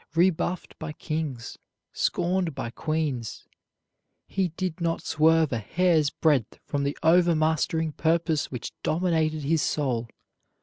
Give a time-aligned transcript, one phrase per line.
[0.15, 1.59] Rebuffed by kings,
[1.93, 3.45] scorned by queens,
[4.25, 10.07] he did not swerve a hair's breadth from the overmastering purpose which dominated his soul.